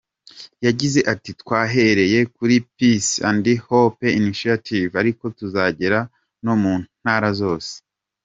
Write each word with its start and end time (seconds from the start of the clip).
Yagize 0.65 0.99
ati 1.13 1.29
“Twahereye 1.41 2.19
kuri 2.35 2.55
Peace 2.75 3.13
and 3.29 3.45
Hope 3.67 4.05
Initiative 4.19 4.91
ariko 5.01 5.23
tuzagera 5.37 5.99
no 6.45 6.53
mu 6.61 6.73
ntara 6.87 7.29
zose. 7.41 7.71